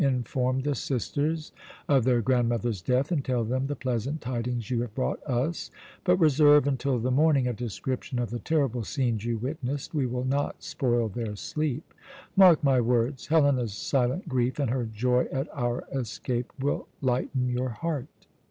[0.03, 1.51] Inform the sisters
[1.87, 5.69] of their grandmother's death, and tell them the pleasant tidings you have brought us,
[6.03, 9.93] but reserve until the morning a description of the terrible scenes you witnessed.
[9.93, 11.93] We will not spoil their sleep.
[12.35, 13.27] Mark my words!
[13.27, 18.25] Helena's silent grief and her joy at our escape will lighten your heart."